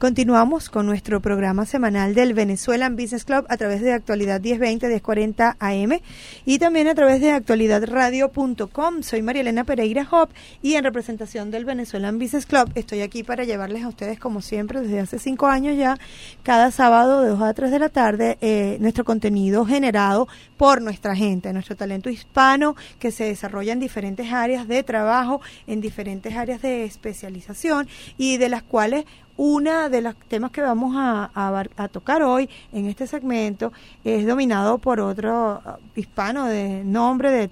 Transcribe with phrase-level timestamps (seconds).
[0.00, 5.58] Continuamos con nuestro programa semanal del Venezuelan Business Club a través de Actualidad 1020, 1040
[5.60, 6.00] AM
[6.46, 9.02] y también a través de actualidadradio.com.
[9.02, 10.30] Soy María Elena Pereira Hop
[10.62, 14.80] y en representación del Venezuelan Business Club estoy aquí para llevarles a ustedes, como siempre,
[14.80, 15.98] desde hace cinco años ya,
[16.44, 21.14] cada sábado de 2 a 3 de la tarde, eh, nuestro contenido generado por nuestra
[21.14, 26.62] gente, nuestro talento hispano que se desarrolla en diferentes áreas de trabajo, en diferentes áreas
[26.62, 27.86] de especialización
[28.16, 29.04] y de las cuales
[29.42, 33.72] una de los temas que vamos a, tocar hoy en este segmento
[34.04, 37.50] es dominado por otro uh, hispano de nombre, de,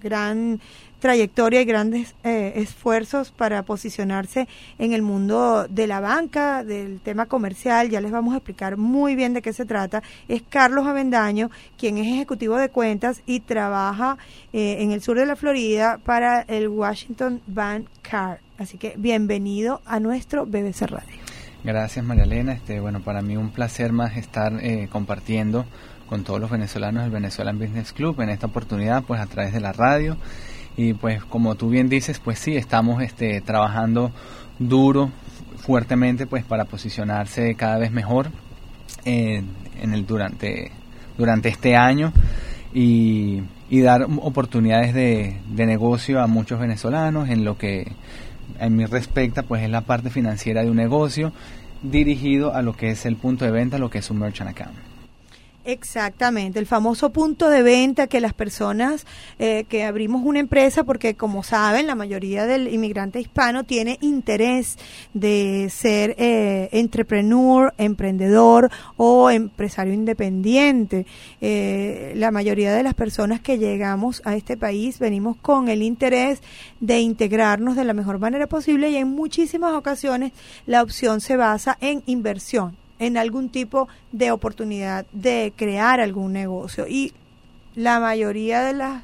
[0.00, 0.60] gran
[1.00, 4.46] trayectoria y grandes eh, esfuerzos para posicionarse
[4.78, 9.16] en el mundo de la banca, del tema comercial, ya les vamos a explicar muy
[9.16, 14.18] bien de qué se trata, es Carlos Avendaño, quien es ejecutivo de cuentas y trabaja
[14.52, 18.38] eh, en el sur de la Florida para el Washington Bank Card.
[18.56, 21.23] Así que bienvenido a nuestro BBC Radio.
[21.64, 25.64] Gracias María Elena, este, bueno, para mí un placer más estar eh, compartiendo
[26.08, 29.60] con todos los venezolanos del Venezuelan Business Club en esta oportunidad, pues a través de
[29.60, 30.18] la radio.
[30.76, 34.12] Y pues como tú bien dices, pues sí, estamos este, trabajando
[34.58, 35.10] duro,
[35.56, 38.28] fuertemente, pues para posicionarse cada vez mejor
[39.06, 39.46] en
[39.80, 40.70] el durante
[41.16, 42.12] durante este año
[42.72, 47.92] y, y dar oportunidades de, de negocio a muchos venezolanos en lo que
[48.58, 51.32] en mi respecta, pues es la parte financiera de un negocio
[51.82, 54.93] dirigido a lo que es el punto de venta, lo que es un merchant account.
[55.66, 59.06] Exactamente, el famoso punto de venta que las personas
[59.38, 64.76] eh, que abrimos una empresa, porque como saben, la mayoría del inmigrante hispano tiene interés
[65.14, 71.06] de ser eh, entrepreneur, emprendedor o empresario independiente.
[71.40, 76.42] Eh, la mayoría de las personas que llegamos a este país venimos con el interés
[76.80, 80.32] de integrarnos de la mejor manera posible y en muchísimas ocasiones
[80.66, 86.86] la opción se basa en inversión en algún tipo de oportunidad de crear algún negocio.
[86.86, 87.12] Y
[87.74, 89.02] la mayoría de las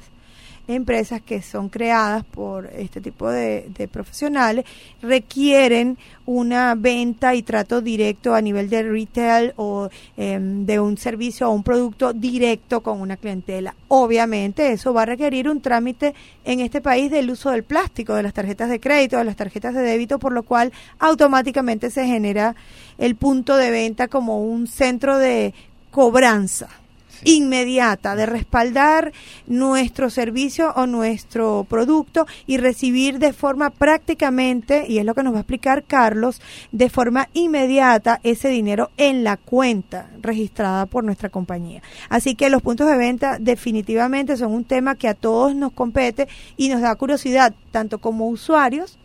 [0.71, 4.65] empresas que son creadas por este tipo de, profesionales
[5.01, 11.49] requieren una venta y trato directo a nivel de retail o em, de un servicio
[11.49, 13.75] o un producto directo con una clientela.
[13.87, 16.13] Obviamente eso va a requerir un trámite
[16.45, 19.73] en este país del uso del plástico, de las tarjetas de crédito, de las tarjetas
[19.73, 22.55] de débito, por lo cual automáticamente se genera
[22.97, 25.53] el punto de venta como un centro de
[25.91, 26.80] cobranza
[27.23, 29.11] inmediata de respaldar
[29.47, 35.33] nuestro servicio o nuestro producto y recibir de forma prácticamente, y es lo que nos
[35.33, 41.29] va a explicar Carlos, de forma inmediata ese dinero en la cuenta registrada por nuestra
[41.29, 41.81] compañía.
[42.09, 46.27] Así que los puntos de venta definitivamente son un tema que a todos nos compete
[46.57, 48.97] y nos da curiosidad, tanto como usuarios,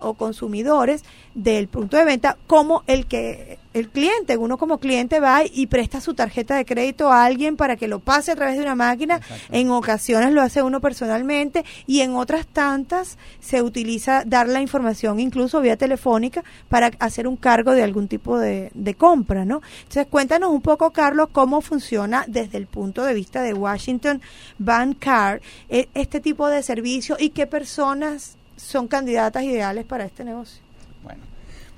[0.00, 1.04] o consumidores
[1.34, 6.00] del punto de venta como el que el cliente, uno como cliente va y presta
[6.00, 9.20] su tarjeta de crédito a alguien para que lo pase a través de una máquina,
[9.50, 15.20] en ocasiones lo hace uno personalmente y en otras tantas se utiliza dar la información
[15.20, 19.60] incluso vía telefónica para hacer un cargo de algún tipo de, de compra, ¿no?
[19.80, 24.20] Entonces cuéntanos un poco, Carlos, cómo funciona desde el punto de vista de Washington
[24.58, 30.24] Bank Card eh, este tipo de servicio y qué personas son candidatas ideales para este
[30.24, 30.60] negocio?
[31.02, 31.22] Bueno,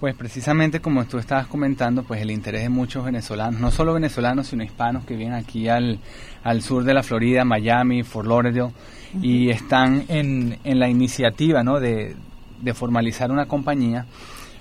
[0.01, 4.49] pues precisamente como tú estabas comentando, pues el interés de muchos venezolanos, no solo venezolanos,
[4.49, 5.99] sino hispanos que vienen aquí al,
[6.43, 8.73] al sur de la Florida, Miami, Fort Lauderdale,
[9.21, 11.81] y están en, en la iniciativa ¿no?
[11.81, 12.17] de,
[12.61, 14.07] de formalizar una compañía.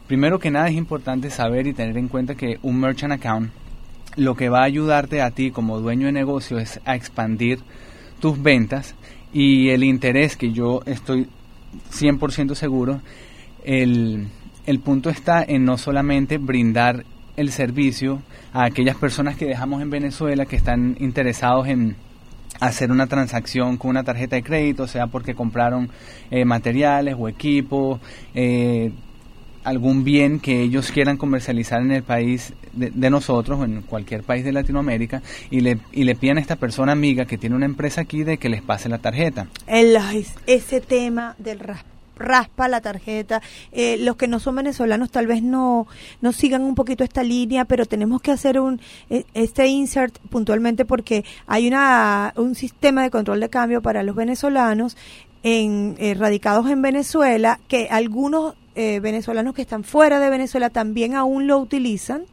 [0.08, 3.52] Primero que nada es importante saber y tener en cuenta que un merchant account
[4.16, 7.60] lo que va a ayudarte a ti como dueño de negocio es a expandir
[8.20, 8.96] tus ventas
[9.32, 11.30] y el interés que yo estoy
[11.92, 13.02] 100% seguro,
[13.64, 14.28] el,
[14.66, 17.06] el punto está en no solamente brindar
[17.38, 18.22] el servicio
[18.54, 21.96] a aquellas personas que dejamos en Venezuela que están interesados en
[22.60, 25.90] hacer una transacción con una tarjeta de crédito, sea porque compraron
[26.32, 28.00] eh, materiales o equipo,
[28.34, 28.92] eh,
[29.70, 34.44] algún bien que ellos quieran comercializar en el país de, nosotros o en cualquier país
[34.44, 38.02] de Latinoamérica y le, y le piden a esta persona amiga que tiene una empresa
[38.02, 39.48] aquí de que les pase la tarjeta.
[39.68, 39.98] El,
[40.48, 41.60] ese tema del
[42.20, 43.42] raspa la tarjeta.
[43.72, 45.88] Eh, los que no son venezolanos tal vez no,
[46.22, 48.80] no sigan un poquito esta línea, pero tenemos que hacer un
[49.10, 54.16] e, este insert puntualmente porque hay una un sistema de control de cambio para los
[54.16, 54.98] venezolanos
[55.42, 61.16] en, eh, radicados en Venezuela que algunos eh, venezolanos que están fuera de Venezuela también
[61.16, 62.24] aún lo utilizan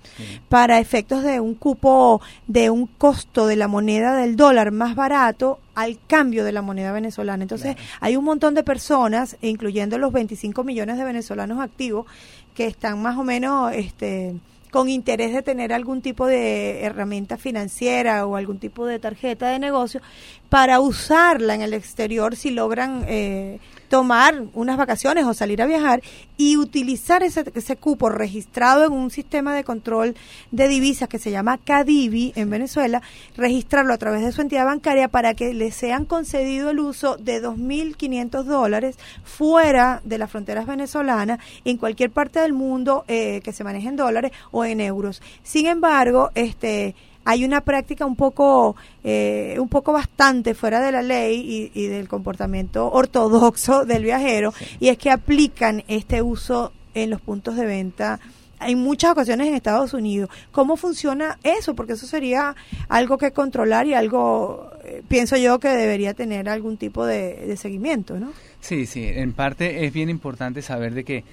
[0.49, 5.59] para efectos de un cupo de un costo de la moneda del dólar más barato
[5.75, 7.43] al cambio de la moneda venezolana.
[7.43, 12.07] Entonces, hay un montón de personas, incluyendo los 25 millones de venezolanos activos,
[12.55, 14.35] que están más o menos este,
[14.71, 19.59] con interés de tener algún tipo de herramienta financiera o algún tipo de tarjeta de
[19.59, 20.01] negocio
[20.49, 23.59] para usarla en el exterior si logran eh,
[23.89, 26.03] tomar unas vacaciones o salir a viajar
[26.37, 30.17] y utilizar ese, ese cupo registrado en un sistema de control
[30.51, 33.03] de divisas que se llama CADIVI en Venezuela,
[33.37, 37.43] registrarlo a través de su entidad bancaria para que le sean concedido el uso de
[37.43, 43.65] 2.500 dólares fuera de las fronteras venezolanas en cualquier parte del mundo eh, que se
[43.65, 45.23] maneje en dólares o en euros.
[45.43, 46.95] Sin embargo, este
[47.27, 52.09] hay una práctica un poco, eh, un poco bastante fuera de la ley y, del
[52.09, 58.21] comportamiento ortodoxo del viajero, y es que aplican este uso en los puntos de venta
[58.61, 60.31] en muchas ocasiones en Estados Unidos.
[60.53, 61.75] ¿Cómo funciona eso?
[61.75, 62.55] Porque eso sería
[62.89, 67.57] algo que controlar y algo, eh, pienso yo, que debería tener algún tipo de, de
[67.57, 68.33] seguimiento, ¿no?
[68.61, 71.25] Sí, sí, en parte es bien importante saber de que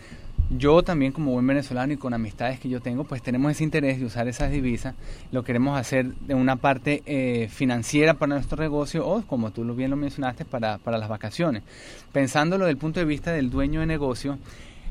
[0.57, 3.99] yo también como buen venezolano y con amistades que yo tengo, pues tenemos ese interés
[3.99, 4.95] de usar esas divisas,
[5.31, 9.91] lo queremos hacer de una parte eh, financiera para nuestro negocio o, como tú bien
[9.91, 11.63] lo mencionaste, para, para las vacaciones.
[12.11, 14.37] Pensándolo desde el punto de vista del dueño de negocio,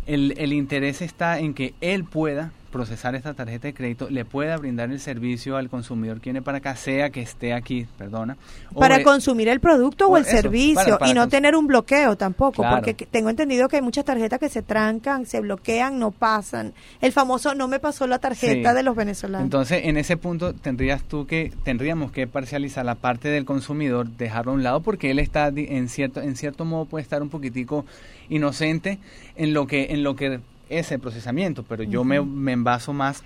[0.06, 4.56] el, el interés está en que él pueda procesar esta tarjeta de crédito, le pueda
[4.56, 8.36] brindar el servicio al consumidor que viene para acá, sea que esté aquí, perdona.
[8.74, 13.30] Para consumir el producto o, el servicio y no tener un bloqueo tampoco, porque tengo
[13.30, 16.72] entendido que hay muchas tarjetas que se trancan, se bloquean, no pasan.
[17.00, 19.44] El famoso no me pasó la tarjeta de los venezolanos.
[19.44, 24.52] Entonces, en ese punto tendrías tú que, tendríamos que parcializar la parte del consumidor, dejarlo
[24.52, 27.84] a un lado, porque él está en cierto, en cierto modo puede estar un poquitico
[28.28, 28.98] inocente
[29.36, 30.40] en lo que, en lo que
[30.78, 33.22] ese procesamiento, pero yo me, me envaso más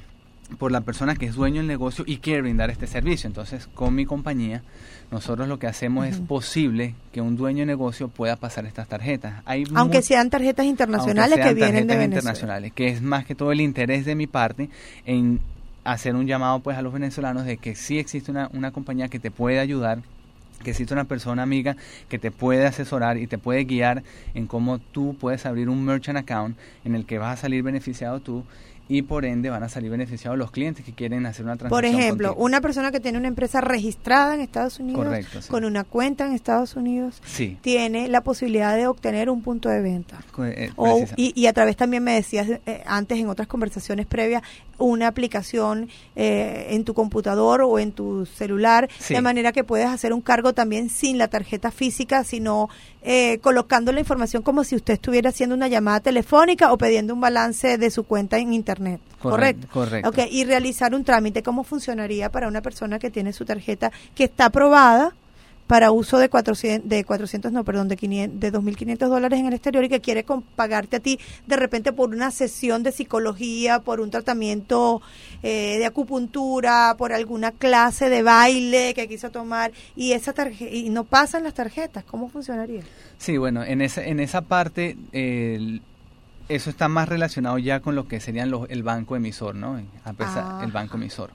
[0.58, 3.26] por la persona que es dueño del negocio y quiere brindar este servicio.
[3.26, 4.62] Entonces, con mi compañía,
[5.10, 9.42] nosotros lo que hacemos es posible que un dueño de negocio pueda pasar estas tarjetas.
[9.44, 12.04] Hay aunque sean tarjetas internacionales que vienen de Venezuela.
[12.04, 14.70] internacionales, que es más que todo el interés de mi parte
[15.04, 15.40] en
[15.84, 19.20] hacer un llamado pues a los venezolanos de que sí existe una, una compañía que
[19.20, 20.00] te puede ayudar
[20.62, 21.76] que existe una persona amiga
[22.08, 24.02] que te puede asesorar y te puede guiar
[24.34, 28.20] en cómo tú puedes abrir un merchant account en el que vas a salir beneficiado
[28.20, 28.44] tú
[28.88, 31.92] y por ende van a salir beneficiados los clientes que quieren hacer una transacción.
[31.92, 36.26] Por ejemplo, una persona que tiene una empresa registrada en Estados Unidos, con una cuenta
[36.26, 37.20] en Estados Unidos,
[37.62, 40.18] tiene la posibilidad de obtener un punto de venta.
[40.44, 40.70] Eh,
[41.16, 44.42] y, a través también me decías eh, antes en otras conversaciones previas,
[44.78, 50.12] una aplicación eh, en tu computador o en tu celular, de manera que puedes hacer
[50.12, 52.68] un cargo también sin la tarjeta física, sino
[53.40, 57.78] colocando la información como si usted estuviera haciendo una llamada telefónica o pidiendo un balance
[57.78, 59.00] de su cuenta en Internet
[59.30, 59.66] Correcto.
[59.72, 60.08] Correcto.
[60.08, 64.24] Okay, y realizar un trámite, ¿cómo funcionaría para una persona que tiene su tarjeta que
[64.24, 65.14] está aprobada?
[65.66, 69.54] Para uso de 400, de 400 no, perdón, de, 500, de 2.500 dólares en el
[69.54, 70.24] exterior y que quiere
[70.54, 75.02] pagarte a ti de repente por una sesión de psicología, por un tratamiento
[75.42, 80.90] eh, de acupuntura, por alguna clase de baile que quiso tomar y esa tarjeta y
[80.90, 82.82] no pasan las tarjetas, ¿cómo funcionaría?
[83.18, 84.96] Sí, bueno, en esa, en esa parte
[86.48, 89.80] eso está más relacionado ya con lo que serían los, el banco emisor, ¿no?
[90.04, 91.30] A pesar, el banco emisor.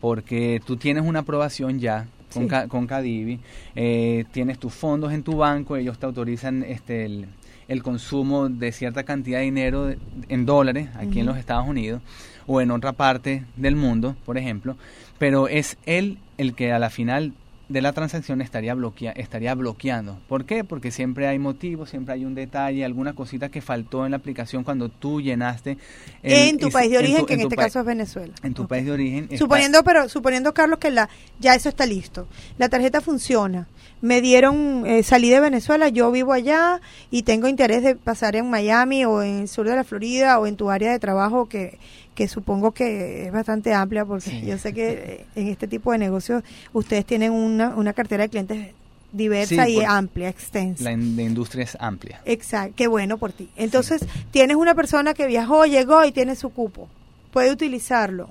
[0.00, 3.40] Porque tú tienes una aprobación ya con, con Cadivi,
[3.74, 7.26] eh, tienes tus fondos en tu banco, ellos te autorizan este el,
[7.68, 9.94] el consumo de cierta cantidad de dinero
[10.28, 12.02] en dólares aquí en los Estados Unidos
[12.46, 14.76] o en otra parte del mundo, por ejemplo,
[15.18, 17.34] pero es él el que a la final
[17.68, 20.18] de la transacción estaría, bloquea, estaría bloqueando.
[20.26, 20.64] ¿Por qué?
[20.64, 24.64] Porque siempre hay motivos, siempre hay un detalle, alguna cosita que faltó en la aplicación
[24.64, 25.76] cuando tú llenaste.
[26.22, 28.32] en tu país de origen, que en, este caso es Venezuela.
[28.42, 29.28] En tu país de origen.
[29.36, 31.10] Suponiendo, pero suponiendo, Carlos, que la
[31.40, 32.26] ya eso está listo.
[32.56, 33.68] La tarjeta funciona.
[34.00, 38.48] Me dieron, eh, salí de Venezuela, yo vivo allá y tengo interés de pasar en
[38.48, 41.78] Miami o en el sur de la Florida o en tu área de trabajo que
[42.18, 45.98] que supongo que es bastante amplia porque yo sé que eh, en este tipo de
[45.98, 48.74] negocios ustedes tienen una, una cartera de clientes
[49.12, 50.82] diversa y amplia, extensa.
[50.82, 52.20] La, industria es amplia.
[52.24, 53.50] Exacto, qué bueno por ti.
[53.54, 56.88] Entonces, tienes una persona que viajó, llegó y tiene su cupo.
[57.30, 58.28] Puede utilizarlo.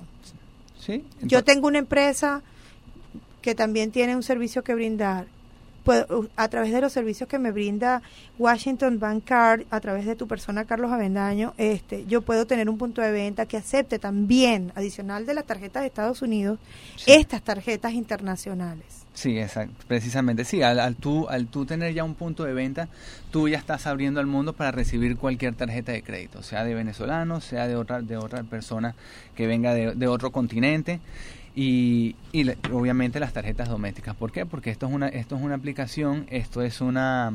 [0.78, 1.02] Sí.
[1.22, 2.42] Yo tengo una empresa
[3.40, 5.28] que también tiene un servicio que brindar
[6.36, 8.02] a través de los servicios que me brinda
[8.38, 12.78] Washington Bank Card, a través de tu persona Carlos Avendaño, este, yo puedo tener un
[12.78, 16.58] punto de venta que acepte también, adicional de las tarjetas de Estados Unidos,
[17.06, 19.06] estas tarjetas internacionales.
[19.14, 20.44] Sí, exacto, precisamente.
[20.44, 22.88] Sí, al, al, tú, al tú tener ya un punto de venta,
[23.32, 27.40] tú ya estás abriendo al mundo para recibir cualquier tarjeta de crédito, sea de venezolano,
[27.40, 28.94] sea de otra, de otra persona
[29.34, 31.00] que venga de, de otro continente
[31.60, 34.14] y, y, obviamente las tarjetas domésticas.
[34.14, 34.46] ¿Por qué?
[34.46, 37.32] Porque esto es una, esto es una aplicación, esto es una,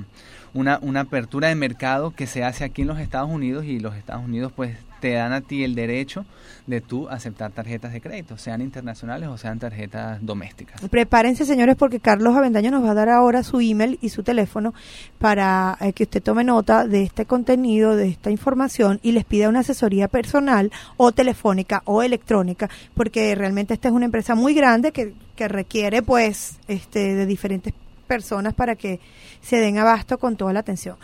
[0.54, 3.98] una, una apertura de mercado que se hace aquí en los Estados Unidos y los
[3.98, 6.26] Estados Unidos pues te dan a ti el derecho
[6.66, 10.80] de tú aceptar tarjetas de crédito, sean internacionales o sean tarjetas domésticas.
[10.90, 14.74] Prepárense, señores, porque Carlos Avendaño nos va a dar ahora su email y su teléfono
[15.20, 19.50] para eh, que usted tome nota de este contenido, de esta información y les pida
[19.50, 24.94] una asesoría personal o telefónica o electrónica, porque realmente esta es una empresa muy grande
[24.94, 27.74] que, que requiere pues este de diferentes
[28.08, 29.02] personas para que
[29.42, 30.96] se den abasto con toda la atención.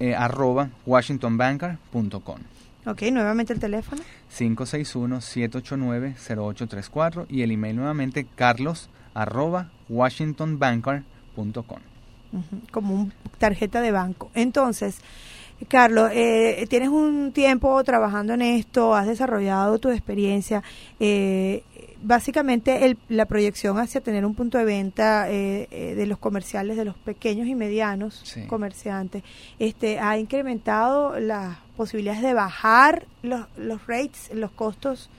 [0.00, 2.38] eh, arroba washingtonbanker.com.
[2.86, 4.00] Ok, nuevamente el teléfono.
[4.38, 11.80] 561-789-0834 y el email nuevamente carlos arroba washingtonbanker.com.
[12.70, 14.30] Como un tarjeta de banco.
[14.34, 15.00] Entonces,
[15.68, 20.62] Carlos, eh, tienes un tiempo trabajando en esto, has desarrollado tu experiencia.
[21.00, 21.62] Eh,
[22.02, 26.94] básicamente la proyección hacia tener un punto de venta eh, de los comerciales, de los
[26.96, 29.22] pequeños y medianos comerciantes,
[29.58, 35.10] este, ha incrementado las posibilidades de bajar los, los rates, los costos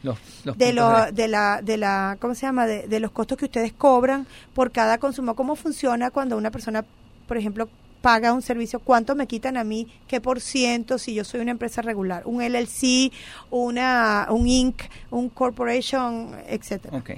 [0.55, 2.67] de, lo, de, la, de la, ¿cómo se llama?
[2.67, 5.35] De, de los costos que ustedes cobran por cada consumo.
[5.35, 6.85] ¿Cómo funciona cuando una persona,
[7.27, 7.67] por ejemplo,
[8.01, 9.87] paga un servicio, ¿cuánto me quitan a mí?
[10.07, 12.23] ¿Qué por ciento si yo soy una empresa regular?
[12.25, 13.11] Un LLC,
[13.49, 16.97] una, un Inc., un corporation, etcétera.
[16.97, 17.11] Ok.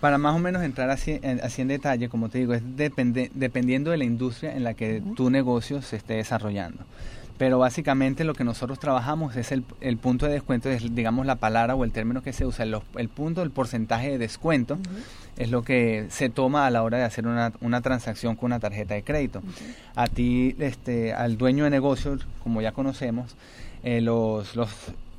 [0.00, 3.96] Para más o menos entrar así, en detalle, como te digo, es depende, dependiendo de
[3.96, 6.84] la industria en la que tu negocio se esté desarrollando
[7.38, 11.36] pero básicamente lo que nosotros trabajamos es el, el punto de descuento, es digamos la
[11.36, 14.78] palabra o el término que se usa, el, el punto, el porcentaje de descuento,
[15.36, 18.60] es lo que se toma a la hora de hacer una, una transacción con una
[18.60, 19.42] tarjeta de crédito.
[19.94, 23.36] A ti, este, al dueño de negocio, como ya conocemos,
[23.82, 24.70] eh, los, los,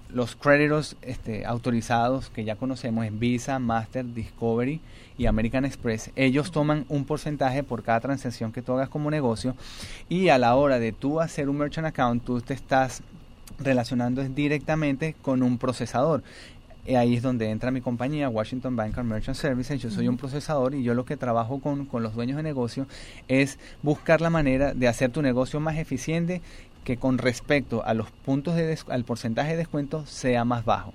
[0.09, 4.81] los créditos este, autorizados que ya conocemos es Visa, Master, Discovery,
[5.17, 9.55] y American Express, ellos toman un porcentaje por cada transacción que tú hagas como negocio
[10.09, 13.01] y a la hora de tú hacer un merchant account, tú te estás
[13.59, 16.23] relacionando directamente con un procesador.
[16.85, 19.81] Y ahí es donde entra mi compañía, Washington Banker Merchant Services.
[19.81, 22.87] Yo soy un procesador y yo lo que trabajo con, con los dueños de negocio
[23.27, 26.41] es buscar la manera de hacer tu negocio más eficiente
[26.87, 30.93] que con respecto a los puntos de al porcentaje de descuento sea más bajo.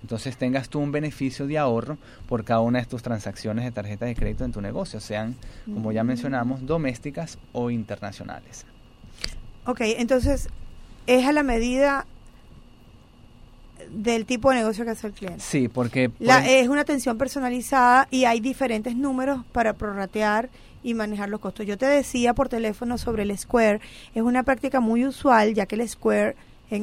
[0.00, 1.98] Entonces tengas tú un beneficio de ahorro
[2.28, 5.90] por cada una de tus transacciones de tarjeta de crédito en tu negocio, sean, como
[5.90, 8.64] ya mencionamos, domésticas o internacionales.
[9.66, 10.48] Ok, entonces
[11.08, 12.06] es a la medida
[13.90, 15.40] del tipo de negocio que hace el cliente.
[15.40, 16.12] Sí, porque...
[16.20, 20.48] es una atención personalizada y hay diferentes números para prorratear
[20.84, 21.66] y manejar los costos.
[21.66, 23.80] Yo te decía por teléfono sobre el Square,
[24.14, 26.36] es una práctica muy usual ya que el Square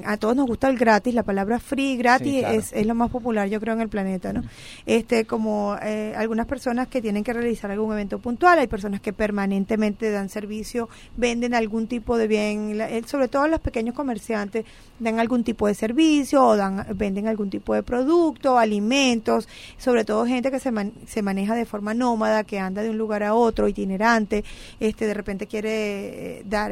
[0.05, 3.49] a todos nos gusta el gratis, la palabra free, gratis es, es, lo más popular
[3.49, 4.43] yo creo en el planeta, ¿no?
[4.85, 9.11] Este, como eh, algunas personas que tienen que realizar algún evento puntual, hay personas que
[9.11, 14.65] permanentemente dan servicio, venden algún tipo de bien, eh, sobre todo los pequeños comerciantes
[14.99, 20.25] dan algún tipo de servicio o dan, venden algún tipo de producto, alimentos, sobre todo
[20.25, 20.71] gente que se,
[21.07, 24.43] se maneja de forma nómada, que anda de un lugar a otro, itinerante,
[24.79, 26.71] este, de repente quiere eh, dar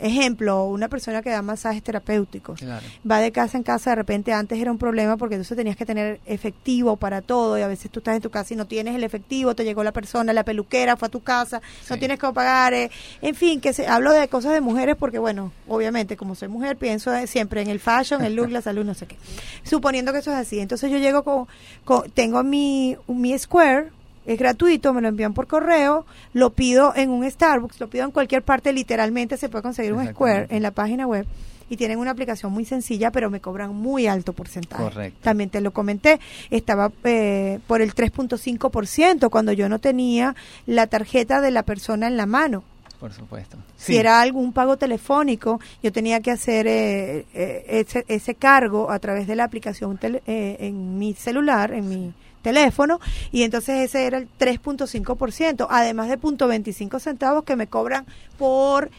[0.00, 2.60] Ejemplo, una persona que da masajes terapéuticos,
[3.08, 5.84] va de casa en casa, de repente antes era un problema porque entonces tenías que
[5.86, 8.94] tener efectivo para todo y a veces tú estás en tu casa y no tienes
[8.94, 12.32] el efectivo, te llegó la persona, la peluquera fue a tu casa, no tienes que
[12.32, 12.90] pagar, eh,
[13.22, 16.76] en fin, que se, hablo de cosas de mujeres porque bueno, obviamente como soy mujer
[16.76, 19.16] pienso siempre en el fashion, el look, la salud, no sé qué.
[19.64, 21.46] Suponiendo que eso es así, entonces yo llego con,
[21.84, 23.90] con tengo mi, mi Square,
[24.28, 26.04] es gratuito, me lo envían por correo,
[26.34, 30.06] lo pido en un Starbucks, lo pido en cualquier parte, literalmente se puede conseguir un
[30.06, 31.26] Square en la página web
[31.70, 34.82] y tienen una aplicación muy sencilla, pero me cobran muy alto porcentaje.
[34.82, 35.18] Correcto.
[35.22, 36.20] También te lo comenté,
[36.50, 42.18] estaba eh, por el 3.5% cuando yo no tenía la tarjeta de la persona en
[42.18, 42.64] la mano.
[43.00, 43.56] Por supuesto.
[43.78, 48.98] Si era algún pago telefónico, yo tenía que hacer eh, eh, ese, ese, cargo a
[48.98, 53.00] través de la aplicación en mi celular, en mi teléfono
[53.32, 58.06] y entonces ese era el 3.5%, además de 0.25 centavos que me cobran
[58.38, 58.90] por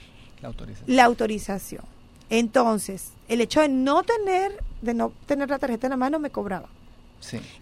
[0.88, 1.84] la autorización.
[2.30, 6.30] Entonces, el hecho de no tener de no tener la tarjeta en la mano me
[6.30, 6.70] cobraba.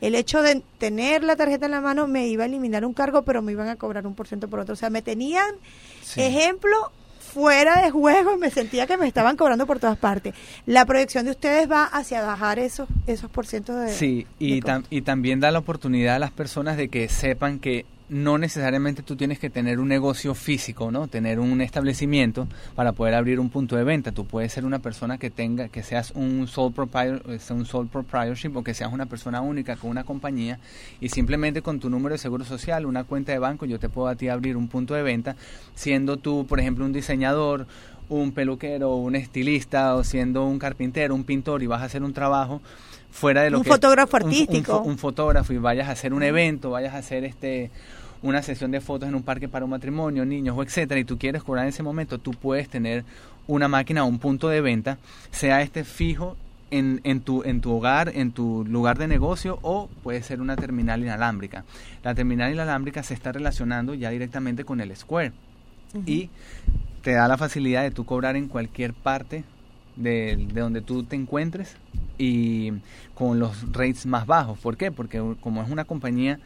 [0.01, 3.23] El hecho de tener la tarjeta en la mano me iba a eliminar un cargo,
[3.23, 4.73] pero me iban a cobrar un por ciento por otro.
[4.73, 5.55] O sea, me tenían,
[6.15, 6.91] ejemplo,
[7.27, 10.33] fuera de juego y me sentía que me estaban cobrando por todas partes.
[10.65, 15.39] La proyección de ustedes va hacia bajar esos esos porcientos de Sí, y, y también
[15.39, 19.49] da la oportunidad a las personas de que sepan que no necesariamente tú tienes que
[19.49, 21.07] tener un negocio físico, ¿no?
[21.07, 24.13] Tener un establecimiento para poder abrir un punto de venta.
[24.13, 28.55] Tú puedes ser una persona que tenga, que seas un sole, proprietor, un sole proprietorship
[28.55, 30.59] o que seas una persona única con una compañía
[31.01, 34.07] y simplemente con tu número de seguro social, una cuenta de banco, yo te puedo
[34.07, 35.35] a ti abrir un punto de venta,
[35.75, 37.67] siendo tú, por ejemplo, un diseñador,
[38.09, 42.13] un peluquero, un estilista o siendo un carpintero, un pintor y vas a hacer un
[42.13, 42.61] trabajo
[43.17, 46.23] fuera de lo un que fotógrafo artístico un, un, fotógrafo y vayas a hacer un
[46.23, 47.71] evento vayas a hacer este
[48.21, 51.17] una sesión de fotos en un parque para un matrimonio, niños o etcétera, y tú
[51.17, 53.03] quieres cobrar en ese momento, tú puedes tener
[53.47, 54.97] una máquina o un punto de venta,
[55.31, 56.35] sea este fijo
[56.69, 60.57] en, en, tu, en tu hogar, en tu lugar de negocio o puede ser una
[60.57, 61.63] terminal inalámbrica.
[62.03, 65.31] La terminal inalámbrica se está relacionando ya directamente con el Square
[65.93, 66.03] uh -huh.
[66.05, 66.29] y
[67.01, 69.45] te da la facilidad de tú cobrar en cualquier parte
[69.95, 71.77] de, de, donde tú te encuentres
[72.17, 72.73] y
[73.15, 74.59] con los rates más bajos.
[74.59, 74.91] ¿Por qué?
[74.91, 76.39] Porque como es una compañía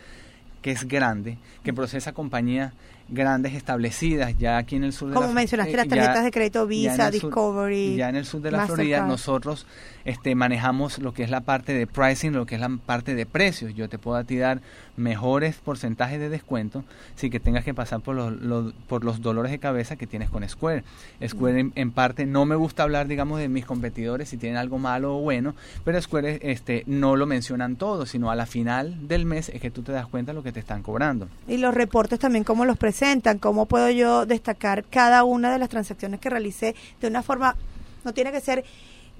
[0.61, 2.73] que es grande, que procesa compañías
[3.11, 6.31] grandes establecidas ya aquí en el sur de Como la mencionaste, las tarjetas ya, de
[6.31, 7.89] crédito Visa, Discovery.
[7.89, 9.67] Sur, ya en el sur de la Florida nosotros
[10.05, 13.25] este, manejamos lo que es la parte de pricing, lo que es la parte de
[13.25, 13.73] precios.
[13.75, 14.61] Yo te puedo a ti dar
[14.97, 16.83] mejores porcentajes de descuento
[17.15, 20.29] sin que tengas que pasar por los, los por los dolores de cabeza que tienes
[20.29, 20.83] con Square.
[21.27, 24.79] Square en, en, parte, no me gusta hablar, digamos, de mis competidores si tienen algo
[24.79, 29.25] malo o bueno, pero Square este, no lo mencionan todo, sino a la final del
[29.25, 31.27] mes es que tú te das cuenta de lo que te están cobrando.
[31.47, 33.00] Y los reportes también, cómo los presentan,
[33.39, 37.55] cómo puedo yo destacar cada una de las transacciones que realicé de una forma,
[38.03, 38.63] no tiene que ser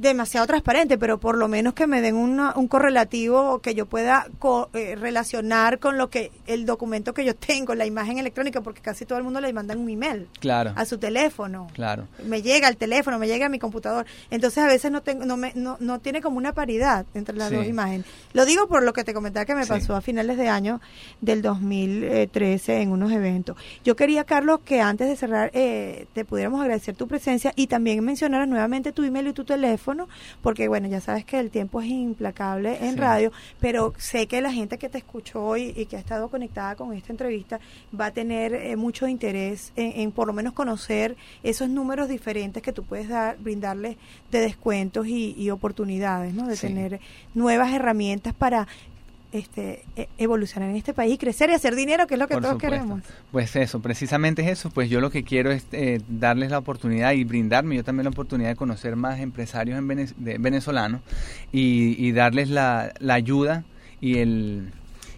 [0.02, 4.28] demasiado transparente, pero por lo menos que me den una, un correlativo que yo pueda
[4.40, 8.82] co eh, relacionar con lo que el documento que yo tengo, la imagen electrónica, porque
[8.82, 10.74] casi todo el mundo le mandan un email claro.
[10.76, 11.68] a su teléfono.
[11.74, 12.08] Claro.
[12.26, 14.06] Me llega al teléfono, me llega a mi computador.
[14.32, 17.50] Entonces a veces no tengo, no, me, no, no tiene como una paridad entre las
[17.50, 17.56] sí.
[17.56, 18.08] dos imágenes.
[18.34, 20.82] Lo digo por lo que te comentaba que me pasó a finales de año
[21.22, 23.56] del 2013 en unos eventos.
[23.84, 28.04] Yo quería, Carlos, que antes de cerrar eh, te pudiéramos agradecer tu presencia y también
[28.04, 29.91] mencionaras nuevamente tu email y tu teléfono
[30.42, 33.00] porque bueno, ya sabes que el tiempo es implacable en sí.
[33.00, 36.76] radio, pero sé que la gente que te escuchó hoy y que ha estado conectada
[36.76, 37.60] con esta entrevista
[37.98, 42.62] va a tener eh, mucho interés en, en, por lo menos conocer esos números diferentes
[42.64, 43.98] que tú puedes dar, brindarles
[44.32, 46.48] de descuentos y, y oportunidades, ¿no?
[46.48, 46.68] De sí.
[46.68, 47.00] tener
[47.34, 48.68] nuevas herramientas para
[49.32, 49.84] este,
[50.18, 52.78] evolucionar en este país, crecer y hacer dinero, que es lo que Por todos supuesto.
[52.78, 53.02] queremos.
[53.32, 54.70] Pues eso, precisamente es eso.
[54.70, 58.12] Pues yo lo que quiero es eh, darles la oportunidad y brindarme yo también la
[58.12, 61.02] oportunidad de conocer más empresarios en Venez de, venezolanos
[61.52, 63.64] y, y darles la, la ayuda
[64.00, 64.72] y el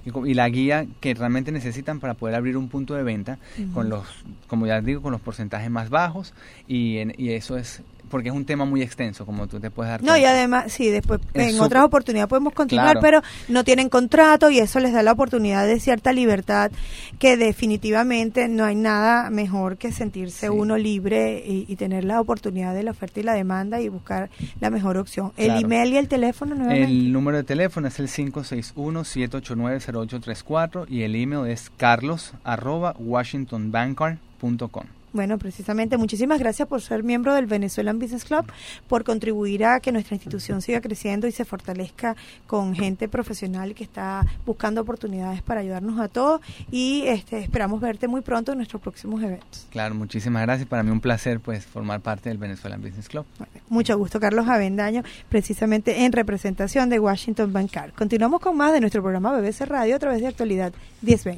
[0.06, 3.74] y, la guía que realmente necesitan para poder abrir un punto de venta uh -huh.
[3.74, 4.06] con los,
[4.48, 6.34] como ya digo, con los porcentajes más bajos
[6.68, 7.82] y, en, y eso es
[8.14, 10.22] porque es un tema muy extenso, como tú te puedes dar No, cuenta.
[10.22, 11.66] y además, sí, después es en super...
[11.66, 13.02] otras oportunidades podemos continuar, claro.
[13.02, 16.70] pero no tienen contrato y eso les da la oportunidad de cierta libertad
[17.18, 20.54] que definitivamente no hay nada mejor que sentirse sí.
[20.54, 24.30] uno libre y, y, tener la oportunidad de la oferta y la demanda y buscar
[24.60, 25.32] la mejor opción.
[25.32, 25.56] Claro.
[25.56, 26.92] El email y el teléfono nuevamente.
[26.92, 34.84] El número de teléfono es el 561-789-0834 y el email es carlos arroba washingtonbanker.com.
[35.14, 38.46] Bueno, precisamente, muchísimas gracias por ser miembro del Venezuelan Business Club,
[38.88, 42.16] por contribuir a que nuestra institución siga creciendo y se fortalezca
[42.48, 48.08] con gente profesional que está buscando oportunidades para ayudarnos a todos y este, esperamos verte
[48.08, 49.68] muy pronto en nuestros próximos eventos.
[49.70, 50.68] Claro, muchísimas gracias.
[50.68, 53.26] Para mí un placer pues formar parte del Venezuelan Business Club.
[53.38, 57.94] Bueno, mucho gusto, Carlos Avendaño, precisamente en representación de Washington Bancar.
[57.94, 61.32] Continuamos con más de nuestro programa BBC Radio a través de Actualidad 1020.